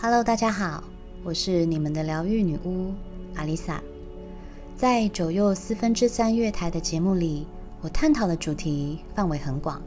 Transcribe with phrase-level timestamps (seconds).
[0.00, 0.84] Hello，大家好，
[1.24, 2.94] 我是你们的疗愈女巫
[3.34, 3.82] 阿丽萨。
[4.76, 7.48] 在九又四分之三月台的节目里，
[7.80, 9.82] 我探讨的主题范围很广。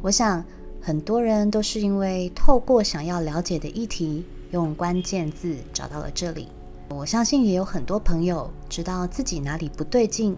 [0.00, 0.42] 我想
[0.80, 6.48] 很多人都是因为透过想要了解的议题，用关键字找到了这里。
[6.88, 10.34] 我相信也有很多朋友知道自己哪里不对劲，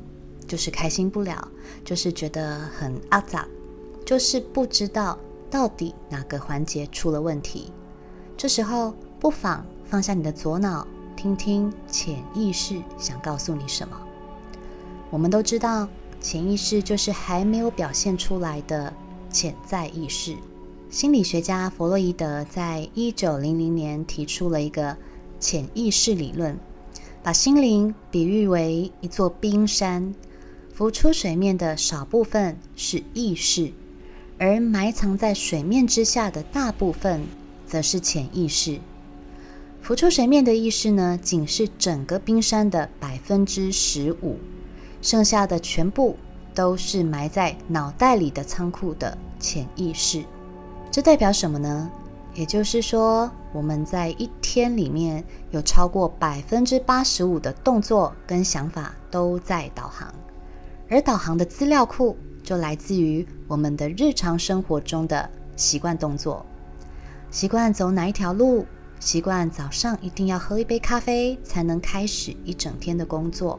[0.49, 1.47] 就是开心不了，
[1.85, 3.47] 就是觉得很阿杂，
[4.05, 5.17] 就是不知道
[5.49, 7.71] 到底哪个环节出了问题。
[8.37, 8.93] 这时候。
[9.23, 13.97] 不妨放下你的左脑，听听潜意识想告诉你什么。
[15.11, 15.89] 我们都知道，
[16.21, 18.93] 潜意识就是还没有表现出来的
[19.31, 20.35] 潜在意识。
[20.91, 24.97] 心理学家弗洛伊德在一九零零年提出了一个
[25.39, 26.59] 潜意识理论，
[27.23, 30.13] 把心灵比喻为一座冰山，
[30.75, 33.73] 浮出水面的少部分是意识，
[34.37, 37.23] 而埋藏在水面之下的大部分
[37.69, 38.81] 则是潜意识。
[39.83, 44.39] 浮出水面的意识呢，仅是整个冰山的百分之十五，
[45.03, 46.17] 剩下的全部
[46.55, 50.23] 都是埋在脑袋里的仓库的潜意识。
[50.89, 51.91] 这代表什么呢？
[52.33, 60.15] 也就是说，我们在一天里面有超过百分之八十五的动作跟想法都在导航，
[60.89, 66.47] 而导航的资料库就来自于我们的日常生活中的习惯动作，
[67.33, 68.65] 习惯走哪一条路。
[69.03, 73.59] 习惯早上一定要喝一杯咖啡才能开始一整天的工作，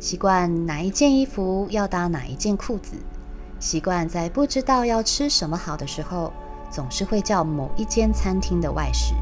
[0.00, 2.96] 习惯哪一件衣服要搭哪一件裤子，
[3.60, 6.32] 习惯在不知道要吃什么好的时候，
[6.70, 9.14] 总是会叫某一间餐厅的外食。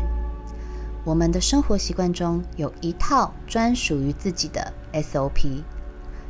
[1.04, 5.64] 我们的生活习惯中有一套专属于自己的 SOP，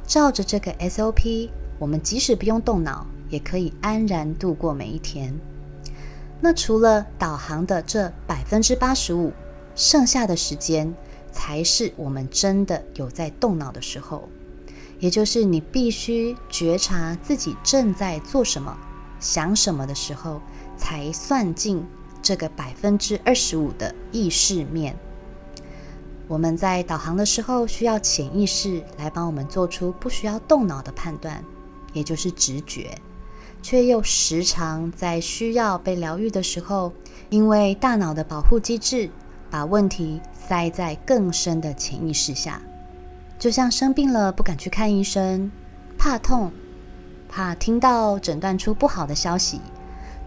[0.07, 5.39] 照着这个 SOP，我们即使不用动脑，也可以安然度过每一天。
[6.41, 9.33] 那除了导航的这百分之八十五，
[9.75, 10.95] 剩下的时间
[11.31, 14.29] 才是我们真的有在动脑的时候，
[14.99, 18.77] 也就是你必须觉察自己正在做什么、
[19.21, 20.41] 想什么的时候，
[20.79, 21.87] 才算进
[22.23, 24.97] 这个百分之二十五的意识面。
[26.27, 31.45] 我们在导航的时候，需要潜意识来帮我们做出不需要动脑的判断，
[31.93, 32.97] 也就是直觉。
[33.63, 36.93] 却又时常在需要被疗愈的时候，
[37.29, 39.11] 因为大脑的保护机制，
[39.51, 42.61] 把问题塞在更深的潜意识下。
[43.39, 45.51] 就像生病了不敢去看医生，
[45.97, 46.53] 怕痛，
[47.29, 49.61] 怕听到诊断出不好的消息，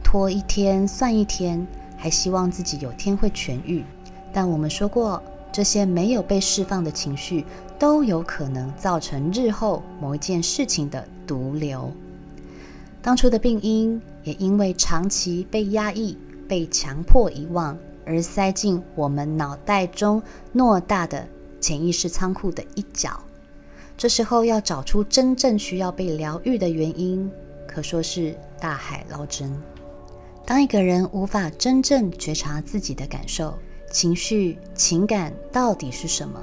[0.03, 1.65] 拖一天算一天，
[1.97, 3.83] 还希望自己有天会痊愈。
[4.31, 5.21] 但我们说过，
[5.51, 7.45] 这些没有被释放的情绪，
[7.77, 11.91] 都有可能造成日后某一件事情的毒瘤。
[13.03, 20.23] 当初的病因也因为长期被压抑、被强迫遗忘，而塞进我们脑袋中
[20.55, 21.27] 偌大的
[21.59, 23.19] 潜意识仓库的一角。
[23.97, 27.29] 这时候要找出真正需要被疗愈的原因，
[27.67, 29.53] 可说是大海捞针。
[30.45, 33.53] 当一个人无法真正觉察自己的感受、
[33.91, 36.41] 情绪、情感到底是什么，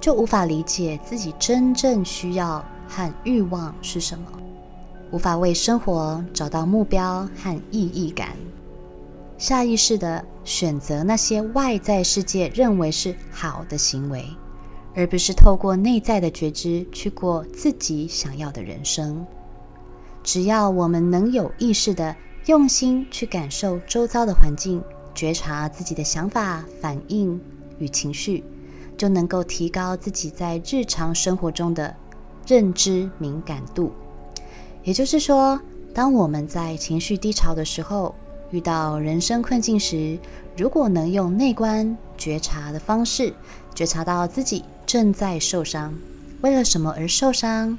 [0.00, 4.37] 就无法理解自己真正需要和欲望是什么。
[5.10, 8.36] 无法为生活找到目标和意义感，
[9.38, 14.24] 下意识的选择那些外在世界认为是好的行为，
[14.94, 19.24] 而不是透过内在的觉知去过自己想要的人生。
[20.22, 22.14] 只要我们能有意识的
[22.44, 24.82] 用心去感受周遭的环境，
[25.14, 27.40] 觉察自己的想法、反应
[27.78, 28.44] 与情绪，
[28.98, 31.96] 就能够提高自己在日常生活中的
[32.46, 33.90] 认知敏感度。
[34.88, 35.60] 也就是说，
[35.92, 38.14] 当我们在情绪低潮的时候，
[38.50, 40.18] 遇到人生困境时，
[40.56, 43.34] 如果能用内观觉察的方式，
[43.74, 45.92] 觉察到自己正在受伤，
[46.40, 47.78] 为了什么而受伤，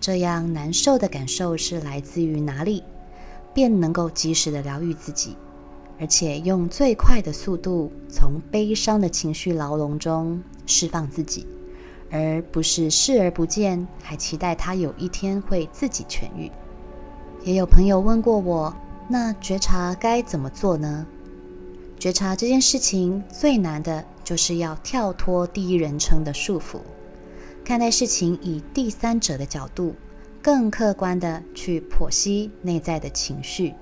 [0.00, 2.82] 这样难受的感受是来自于哪里，
[3.54, 5.36] 便能够及时的疗愈自己，
[6.00, 11.46] 而且用最快的速度从悲伤的情绪牢笼中释放自己。
[12.10, 16.50] 而不是视而不见，还期待他有一天会自己痊愈。
[17.44, 18.74] 也有朋友问过我，
[19.08, 21.06] 那觉察该怎么做呢？
[21.98, 26.78] 觉察这件事情最难的就是要跳脱第一人称的束缚，
[27.64, 29.94] 看待事情以第三者的角度，
[30.42, 33.74] 更客观的去剖析内在的情绪。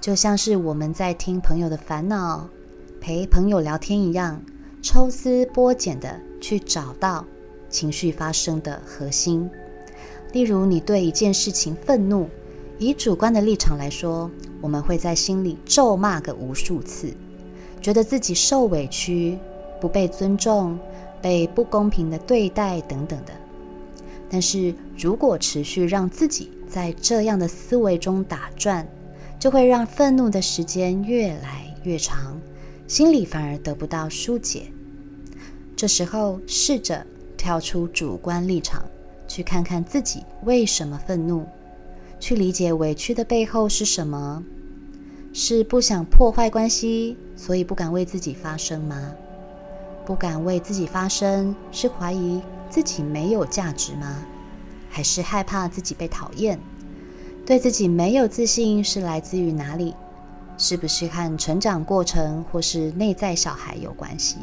[0.00, 2.48] 就像是我们在听朋友的烦恼，
[3.00, 4.42] 陪朋友聊天一样。
[4.84, 7.24] 抽丝剥茧的去找到
[7.70, 9.48] 情绪发生的核心。
[10.32, 12.28] 例如，你对一件事情愤怒，
[12.78, 14.30] 以主观的立场来说，
[14.60, 17.14] 我们会在心里咒骂个无数次，
[17.80, 19.38] 觉得自己受委屈、
[19.80, 20.78] 不被尊重、
[21.22, 23.32] 被不公平的对待等等的。
[24.28, 28.88] 但是如果持续让自己在这样的思维中打转，
[29.38, 32.40] 就会让愤怒的时间越来越长，
[32.88, 34.62] 心里反而得不到疏解。
[35.82, 37.04] 这时候，试着
[37.36, 38.84] 跳出主观立场，
[39.26, 41.44] 去看看自己为什么愤怒，
[42.20, 44.44] 去理解委屈的背后是什么。
[45.32, 49.12] 是不想破坏关系，所以不敢为自己发声吗？
[50.06, 52.40] 不敢为自己发声，是怀疑
[52.70, 54.24] 自己没有价值吗？
[54.88, 56.60] 还是害怕自己被讨厌？
[57.44, 59.96] 对自己没有自信是来自于哪里？
[60.56, 64.36] 是不是和成长过程或是内在小孩有关系？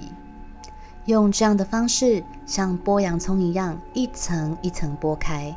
[1.09, 5.53] 用这样的方式，像剥洋葱一样，一层一层剥开，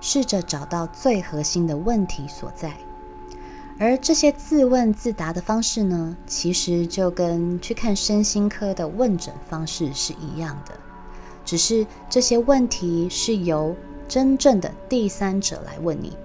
[0.00, 2.74] 试着找到最核心的问题所在。
[3.78, 10.72] 而这些自问自答的方式呢，其实就跟去看身心科的问诊方式是一样的，
[11.44, 13.76] 只是这些问题是由
[14.08, 16.16] 真正的第三者来问你。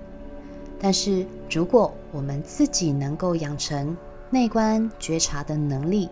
[0.79, 3.97] 但是，如果我们自己能够养成
[4.29, 6.07] 内观觉察的能力，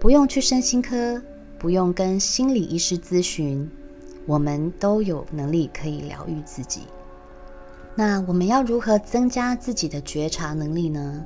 [0.00, 1.22] 不用去身心科，
[1.64, 3.70] 不用跟心理医师咨询，
[4.26, 6.82] 我们都有能力可以疗愈自己。
[7.94, 11.24] 那我们要如何增加自己的觉察能力呢？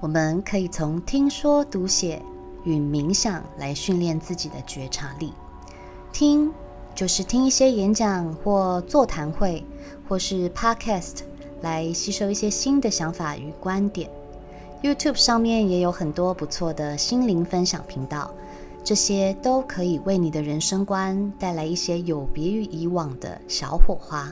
[0.00, 2.20] 我们可以从听说读写
[2.66, 5.32] 与冥想来训练自己的觉察力。
[6.12, 6.52] 听
[6.94, 9.64] 就是听一些演讲或座谈会，
[10.06, 11.20] 或是 podcast。
[11.62, 14.10] 来吸收一些新的想法与观点。
[14.82, 18.30] YouTube 上面也有很多不错的心灵分享频道，
[18.84, 24.30] 这些都可以为你的人生观带来一些有别于以往的小火花。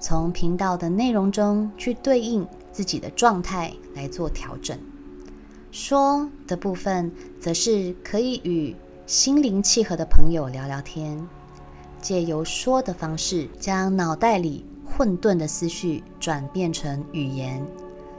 [0.00, 4.78] 从频道的内容中去对应自己的状态来做调整。
[5.70, 8.74] 说的部分，则是可以与
[9.06, 11.24] 心灵契合的朋友聊聊天，
[12.00, 14.64] 借由说的方式将脑袋里。
[14.88, 17.60] 混沌的思绪转变成语言，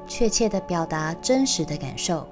[0.06, 2.28] 确切的表达真实的感受。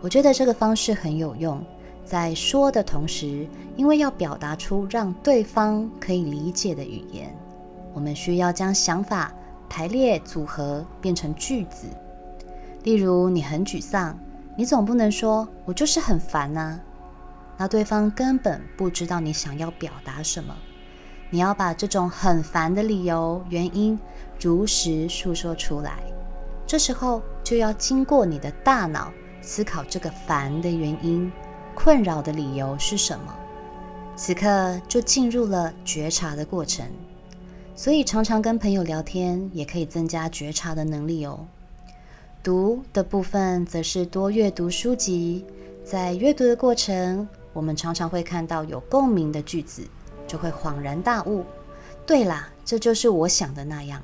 [0.00, 1.62] 我觉得这个方式很有用，
[2.06, 7.36] 在说的同时，因为要表达出让对方可以理解的语言，
[7.92, 9.32] 我们需要将想法
[9.68, 11.88] 排列组合变成句子。
[12.84, 14.16] 例如，你很沮丧，
[14.56, 16.78] 你总不能说“我就是很烦”呐，
[17.56, 20.54] 那对方根本不知道你想要表达什么。
[21.28, 23.98] 你要把这种很烦的理由、原因
[24.40, 25.98] 如实述说出来，
[26.64, 29.12] 这时候就要经过你的大脑
[29.42, 31.30] 思考这个烦的原因、
[31.76, 33.32] 困扰的理由是什么。
[34.16, 36.84] 此刻就进入了觉察的过程。
[37.76, 41.46] 所以常常跟朋友聊天，也可以增加觉察的能力哦。
[42.42, 45.44] 读的部分则是多阅读书籍，
[45.84, 49.86] 在阅读的过程，我们常常会看到有共鸣的句子。
[50.26, 51.44] 就会恍然大悟，
[52.04, 54.02] 对啦，这就是我想的那样。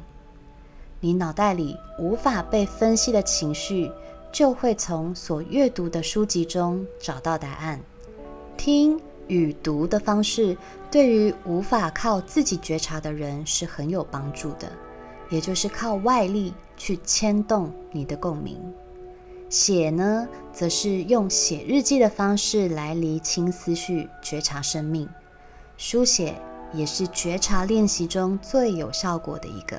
[1.00, 3.90] 你脑袋里无法被分析的情绪，
[4.32, 7.78] 就会从所阅读的书籍中找到答案。
[8.56, 8.98] 听
[9.28, 10.56] 与读的方式，
[10.90, 14.72] 对于无法靠自己觉察的人是很有帮助的，
[15.28, 18.58] 也就是靠外力去牵动你的共鸣。
[19.48, 25.06] 写呢，则是用写日记的方式来厘清思绪，觉察生命。
[25.76, 26.34] 书写
[26.72, 29.78] 也是觉察练习中最有效果的一个。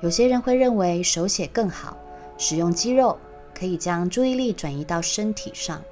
[0.00, 1.96] 有些人会认为手写更好，
[2.38, 3.18] 使用肌肉
[3.58, 5.82] 可以将注意力转移到身体上，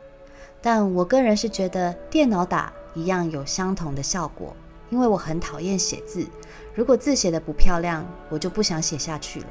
[0.62, 4.54] 但我个人是觉得电脑打一样有相同的效果，
[4.90, 6.26] 因为我很讨厌写字，
[6.74, 9.46] 如果字写的不漂亮，我就不想写下去了。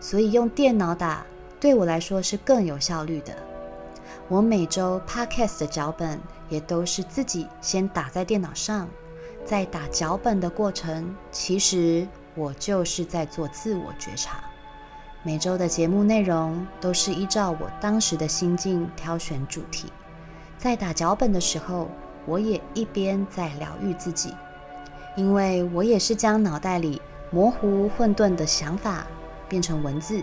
[0.00, 1.26] 所以用电脑打
[1.60, 3.34] 对我来说是更有效率的。
[4.28, 8.88] 我每周 podcast 的脚本也都是自己先打在电脑上，
[9.44, 14.42] 在打脚本的过程，其实我就是在做自我觉察。
[15.26, 19.90] 每周的节目内容都是依照我当时的心境挑选主题，
[20.58, 21.88] 在打脚本的时候，
[22.26, 24.34] 我也一边在疗愈自己，
[25.16, 27.00] 因为我也是将脑袋里
[27.30, 29.06] 模糊混沌的想法
[29.48, 30.22] 变成文字，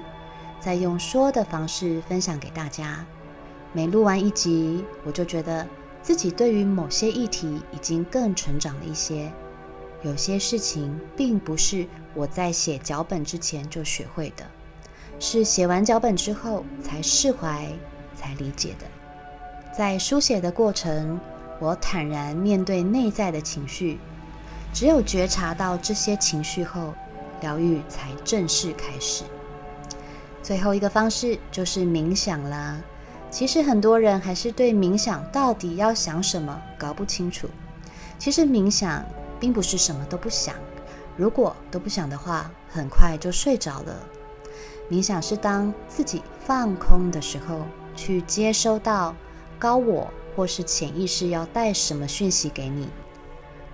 [0.60, 3.04] 再用说的方式分享给大家。
[3.74, 5.68] 每录完一集，我就觉得
[6.04, 9.32] 自己对于某些议题已经更成长了一些。
[10.04, 14.46] 有些事情并不是我在写脚本之前就学会的，
[15.24, 17.72] 是写完脚本之后才释怀、
[18.16, 18.88] 才理解的。
[19.72, 21.20] 在书写的过程，
[21.60, 24.00] 我坦然面对内在的情绪，
[24.74, 26.96] 只有觉察到这些情绪后，
[27.40, 29.24] 疗愈才正式开始。
[30.42, 32.82] 最后一个方式就是冥想啦。
[33.30, 37.48] 其实很多人还是对冥想到底要想什么搞不清楚。
[38.18, 39.06] 其实冥想
[39.40, 40.56] 并不是什么都不想，
[41.16, 43.96] 如果都不想的话，很快就睡着了。
[44.92, 47.62] 冥想是当自己放空的时候，
[47.96, 49.16] 去接收到
[49.58, 52.90] 高我或是潜意识要带什么讯息给你，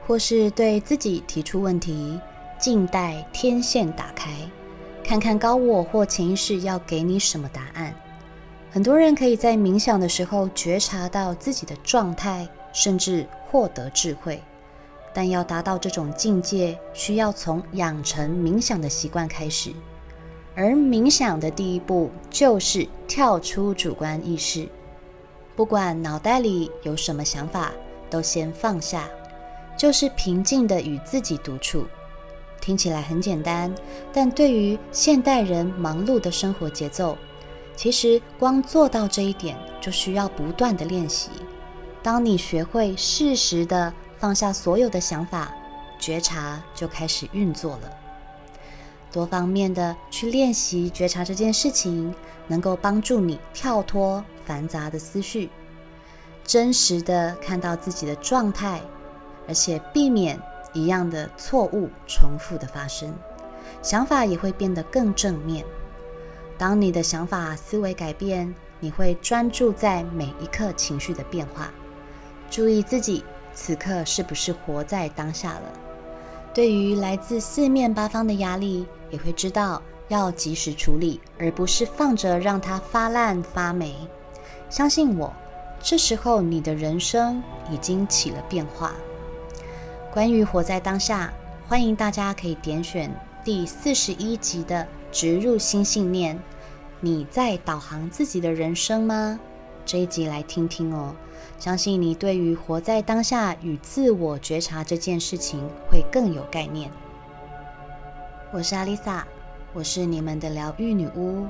[0.06, 2.20] 或是对自己提出问题，
[2.60, 4.30] 静待天线打开，
[5.04, 7.96] 看看高我或潜意识要给你什么答案。
[8.70, 14.40] 很多人可以在冥想的时候觉察到自己的状态，甚至获得智慧。
[15.16, 19.74] 但要达到这种境界，需要从养成冥想的习惯开始。
[20.60, 24.68] 而冥想的第一步就是跳出主观意识，
[25.56, 27.72] 不管脑袋里有什么想法，
[28.10, 29.08] 都先放下，
[29.78, 31.86] 就是平静的与自己独处。
[32.60, 33.72] 听起来很简单，
[34.12, 37.16] 但对于现代人忙碌的生活节奏，
[37.76, 41.30] 其实光做到这一点就需要不断的练习。
[42.02, 45.54] 当你学会适时的放下所有的想法，
[46.00, 47.92] 觉察就开始运作了。
[49.18, 52.14] 多方面的去练习觉察这件事情，
[52.46, 55.50] 能够帮助你跳脱繁杂的思绪，
[56.44, 58.80] 真实的看到自己的状态，
[59.48, 60.40] 而且避免
[60.72, 63.12] 一样的错误重复的发生，
[63.82, 65.66] 想法也会变得更正面。
[66.56, 71.74] 当你的想法思维改变，你会专注在每一刻情绪的变化，
[72.52, 75.74] 注意自己此刻是不是活在当下了。
[76.54, 83.96] 对于来自四面八方的压力，也会知道要及时处理，而不是放着让它发烂发霉。
[84.70, 85.34] 相信我，
[85.82, 88.94] 这时候你的人生已经起了变化。
[90.12, 91.34] 关于活在当下，
[91.68, 93.12] 欢迎大家可以点选
[93.44, 94.88] 第四十一集的。
[95.10, 96.38] 植入新信念，
[97.00, 99.40] 你在导航自己的人生吗？
[99.86, 101.16] 这一集来听听哦，
[101.58, 106.92] 相信你对于活在当下与自我觉察这件事情会更有概念。
[108.50, 109.28] 我是阿丽萨，
[109.74, 111.46] 我是你们的疗愈女巫，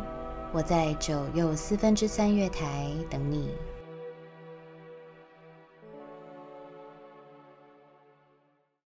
[0.52, 3.52] 我在九又四分之三月台等你。